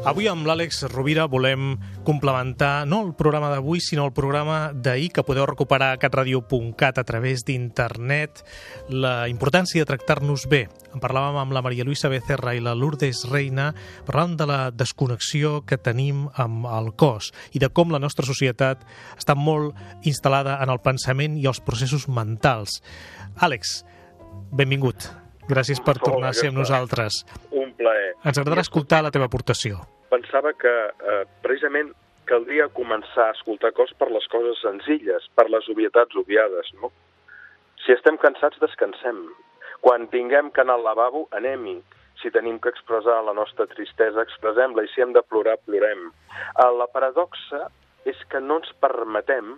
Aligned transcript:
Avui 0.00 0.30
amb 0.30 0.46
l'Àlex 0.48 0.78
Rovira 0.88 1.26
volem 1.28 1.74
complementar 2.08 2.86
no 2.88 3.02
el 3.04 3.10
programa 3.12 3.50
d'avui, 3.52 3.82
sinó 3.84 4.06
el 4.08 4.14
programa 4.16 4.70
d'ahir 4.72 5.10
que 5.12 5.24
podeu 5.28 5.44
recuperar 5.44 5.90
a 5.92 5.98
catradio.cat 6.00 6.96
a 6.96 7.04
través 7.04 7.44
d'internet. 7.44 8.40
La 8.88 9.28
importància 9.28 9.84
de 9.84 9.90
tractar-nos 9.90 10.46
bé. 10.48 10.62
En 10.94 11.04
parlàvem 11.04 11.36
amb 11.42 11.52
la 11.52 11.60
Maria 11.60 11.84
Luisa 11.84 12.08
Becerra 12.08 12.56
i 12.56 12.64
la 12.64 12.72
Lourdes 12.72 13.26
Reina, 13.28 13.74
parlàvem 14.08 14.40
de 14.40 14.48
la 14.48 14.60
desconnexió 14.72 15.66
que 15.68 15.76
tenim 15.76 16.30
amb 16.32 16.64
el 16.64 16.94
cos 16.96 17.28
i 17.52 17.60
de 17.60 17.68
com 17.68 17.92
la 17.92 18.00
nostra 18.00 18.24
societat 18.24 18.88
està 19.20 19.36
molt 19.36 19.76
instal·lada 20.08 20.62
en 20.64 20.72
el 20.72 20.80
pensament 20.80 21.36
i 21.36 21.44
els 21.44 21.60
processos 21.60 22.08
mentals. 22.08 22.80
Àlex, 23.36 23.82
benvingut. 24.48 25.12
Gràcies 25.50 25.80
per 25.82 25.96
tornar 25.98 26.30
a 26.30 26.36
ser 26.36 26.52
amb 26.52 26.60
nosaltres. 26.60 27.24
Un 27.50 27.72
plaer. 27.78 28.12
Ens 28.22 28.38
agradarà 28.38 28.62
escoltar 28.62 29.02
la 29.02 29.10
teva 29.14 29.26
aportació. 29.26 29.80
Pensava 30.12 30.52
que 30.54 30.70
eh, 30.70 31.22
precisament 31.42 31.90
caldria 32.30 32.68
començar 32.76 33.28
a 33.28 33.34
escoltar 33.34 33.72
cos 33.74 33.90
per 33.98 34.10
les 34.14 34.26
coses 34.30 34.60
senzilles, 34.62 35.26
per 35.34 35.48
les 35.50 35.66
obvietats 35.72 36.18
obviades, 36.20 36.70
no? 36.78 36.92
Si 37.82 37.94
estem 37.96 38.18
cansats, 38.22 38.60
descansem. 38.62 39.24
Quan 39.82 40.06
tinguem 40.12 40.52
que 40.54 40.62
anar 40.62 40.76
al 40.78 40.86
lavabo, 40.86 41.24
anem-hi. 41.34 41.80
Si 42.20 42.30
tenim 42.30 42.60
que 42.60 42.70
expressar 42.70 43.16
la 43.24 43.34
nostra 43.34 43.66
tristesa, 43.70 44.22
expressem-la, 44.22 44.84
i 44.84 44.92
si 44.92 45.02
hem 45.02 45.14
de 45.16 45.24
plorar, 45.26 45.56
plorem. 45.64 46.10
Eh, 46.10 46.70
la 46.78 46.86
paradoxa 46.92 47.66
és 48.08 48.20
que 48.30 48.42
no 48.44 48.60
ens 48.60 48.70
permetem 48.84 49.56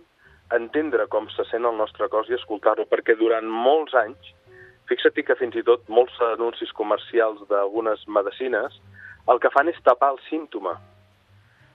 entendre 0.57 1.09
com 1.13 1.29
se 1.33 1.45
sent 1.51 1.67
el 1.69 1.77
nostre 1.77 2.09
cos 2.13 2.31
i 2.31 2.37
escoltar-lo, 2.39 2.87
perquè 2.89 3.17
durant 3.19 3.49
molts 3.49 3.97
anys 3.99 4.33
Fixa't 4.91 5.23
que 5.27 5.39
fins 5.39 5.57
i 5.57 5.63
tot 5.67 5.85
molts 5.89 6.17
anuncis 6.33 6.73
comercials 6.79 7.45
d'algunes 7.51 8.03
medicines 8.09 8.81
el 9.31 9.39
que 9.39 9.53
fan 9.55 9.71
és 9.71 9.79
tapar 9.87 10.13
el 10.15 10.19
símptoma. 10.29 10.75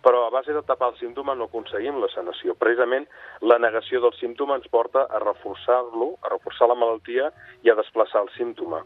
Però 0.03 0.22
a 0.23 0.31
base 0.31 0.53
de 0.53 0.61
tapar 0.64 0.91
el 0.91 0.99
símptoma 0.99 1.33
no 1.36 1.47
aconseguim 1.47 1.97
la 1.99 2.08
sanació. 2.14 2.53
Precisament 2.55 3.08
la 3.41 3.58
negació 3.59 3.99
del 4.03 4.14
símptoma 4.19 4.55
ens 4.59 4.67
porta 4.72 5.05
a 5.09 5.19
reforçar-lo, 5.23 6.14
a 6.23 6.31
reforçar 6.31 6.69
la 6.69 6.77
malaltia 6.80 7.31
i 7.66 7.72
a 7.72 7.75
desplaçar 7.80 8.22
el 8.23 8.30
símptoma. 8.38 8.83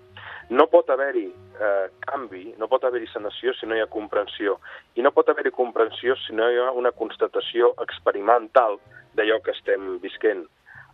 No 0.50 0.66
pot 0.72 0.90
haver-hi 0.90 1.28
eh, 1.28 1.90
canvi, 2.08 2.56
no 2.58 2.70
pot 2.72 2.88
haver-hi 2.88 3.10
sanació 3.12 3.54
si 3.58 3.70
no 3.70 3.78
hi 3.78 3.84
ha 3.84 3.92
comprensió. 3.92 4.58
I 4.96 5.06
no 5.06 5.12
pot 5.14 5.30
haver-hi 5.30 5.54
comprensió 5.58 6.16
si 6.24 6.34
no 6.38 6.50
hi 6.50 6.58
ha 6.58 6.72
una 6.72 6.94
constatació 6.96 7.74
experimental 7.86 8.80
d'allò 9.14 9.42
que 9.46 9.54
estem 9.58 9.98
visquent. 10.02 10.48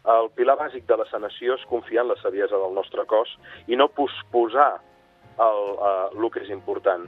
El 0.07 0.29
pilar 0.39 0.55
bàsic 0.55 0.85
de 0.87 0.95
la 0.95 1.05
sanació 1.09 1.57
és 1.57 1.65
confiar 1.67 2.05
en 2.05 2.13
la 2.13 2.19
saviesa 2.21 2.55
del 2.55 2.75
nostre 2.75 3.03
cos 3.11 3.33
i 3.67 3.75
no 3.75 3.89
posposar 3.91 4.77
el, 5.43 5.59
uh, 5.75 6.07
el 6.15 6.29
que 6.31 6.45
és 6.45 6.53
important. 6.53 7.03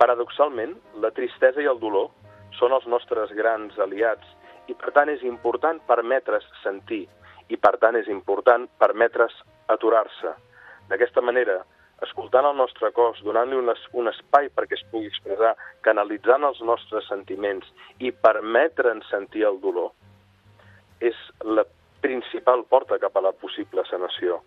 Paradoxalment, 0.00 0.74
la 1.00 1.12
tristesa 1.16 1.64
i 1.64 1.70
el 1.70 1.80
dolor 1.80 2.10
són 2.58 2.76
els 2.76 2.84
nostres 2.86 3.32
grans 3.38 3.78
aliats 3.80 4.36
i, 4.68 4.76
per 4.76 4.92
tant, 4.92 5.08
és 5.08 5.24
important 5.24 5.80
permetre's 5.88 6.44
sentir 6.60 7.06
i, 7.48 7.56
per 7.56 7.76
tant, 7.80 7.96
és 7.96 8.08
important 8.12 8.68
permetre's 8.80 9.34
aturar-se. 9.72 10.36
D'aquesta 10.92 11.24
manera, 11.24 11.62
escoltant 12.04 12.46
el 12.50 12.56
nostre 12.60 12.92
cos, 12.92 13.20
donant-li 13.24 13.56
un, 13.56 13.72
un 13.72 14.12
espai 14.12 14.50
perquè 14.52 14.76
es 14.76 14.84
pugui 14.92 15.08
expressar, 15.08 15.54
canalitzant 15.86 16.44
els 16.44 16.60
nostres 16.60 17.08
sentiments 17.08 17.68
i 17.98 18.12
permetre'n 18.12 19.00
sentir 19.08 19.46
el 19.48 19.60
dolor, 19.64 19.94
és 21.00 21.16
la 21.46 21.64
principal 22.02 22.66
porta 22.68 22.98
cap 23.02 23.16
a 23.16 23.24
la 23.24 23.32
possible 23.32 23.84
sanació. 23.88 24.40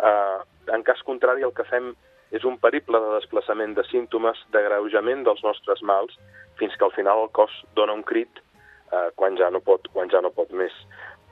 Uh, 0.00 0.40
en 0.72 0.84
cas 0.86 1.02
contrari, 1.04 1.44
el 1.44 1.54
que 1.56 1.66
fem 1.68 1.90
és 2.36 2.44
un 2.46 2.60
periple 2.62 3.00
de 3.02 3.16
desplaçament 3.16 3.74
de 3.76 3.84
símptomes, 3.88 4.38
d'agreujament 4.54 5.24
dels 5.26 5.42
nostres 5.44 5.82
mals, 5.82 6.14
fins 6.60 6.76
que 6.76 6.86
al 6.86 6.94
final 6.94 7.24
el 7.24 7.32
cos 7.36 7.52
dona 7.76 7.96
un 7.96 8.04
crit 8.06 8.40
uh, 8.40 9.10
quan, 9.16 9.36
ja 9.40 9.50
no 9.50 9.60
pot, 9.64 9.88
quan 9.94 10.12
ja 10.12 10.22
no 10.22 10.32
pot 10.36 10.52
més. 10.56 10.76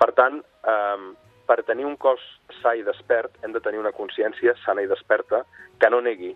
Per 0.01 0.11
tant, 0.19 0.43
uh, 0.67 1.13
per 1.49 1.63
tenir 1.69 1.87
un 1.89 1.97
cos 1.97 2.21
sa 2.61 2.75
i 2.77 2.85
despert, 2.85 3.39
hem 3.45 3.55
de 3.55 3.63
tenir 3.65 3.81
una 3.81 3.95
consciència 3.97 4.57
sana 4.65 4.85
i 4.85 4.91
desperta 4.91 5.45
que 5.81 5.91
no 5.93 6.03
negui 6.05 6.35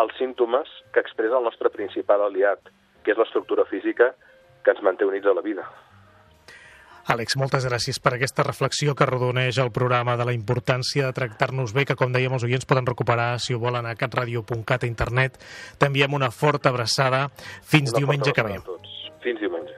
els 0.00 0.14
símptomes 0.18 0.70
que 0.92 1.02
expressa 1.04 1.38
el 1.38 1.46
nostre 1.46 1.70
principal 1.70 2.24
aliat, 2.24 2.72
que 3.04 3.12
és 3.14 3.20
l'estructura 3.20 3.66
física 3.70 4.10
que 4.64 4.72
ens 4.74 4.82
manté 4.82 5.06
units 5.06 5.28
a 5.30 5.36
la 5.36 5.44
vida. 5.44 5.66
Àlex, 7.04 7.36
moltes 7.36 7.66
gràcies 7.68 7.98
per 8.00 8.14
aquesta 8.16 8.46
reflexió 8.46 8.94
que 8.96 9.08
rodoneix 9.08 9.58
el 9.60 9.72
programa 9.76 10.16
de 10.16 10.24
la 10.24 10.32
importància 10.32 11.04
de 11.04 11.16
tractar-nos 11.18 11.74
bé, 11.76 11.84
que 11.84 11.98
com 12.00 12.14
dèiem 12.14 12.32
els 12.32 12.46
oients 12.48 12.64
poden 12.64 12.88
recuperar 12.88 13.34
si 13.44 13.52
ho 13.52 13.60
volen 13.60 13.84
a 13.84 13.94
catradio.cat 13.98 14.86
a 14.86 14.90
internet. 14.90 15.36
T'enviem 15.78 16.16
una 16.16 16.32
forta 16.32 16.72
abraçada. 16.72 17.26
Fins 17.62 17.92
una 17.92 18.00
diumenge 18.00 18.32
que 18.32 18.46
ve. 18.48 18.60
Fins 19.20 19.40
diumenge. 19.40 19.76